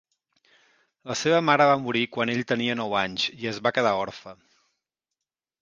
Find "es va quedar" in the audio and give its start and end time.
3.55-3.93